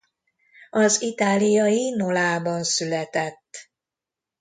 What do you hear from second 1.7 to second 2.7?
Nolában